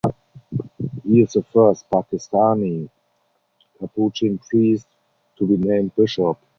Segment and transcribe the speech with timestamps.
[1.05, 2.89] He is the first Pakistani
[3.79, 4.87] Capuchin priest
[5.37, 6.39] to be named bishop.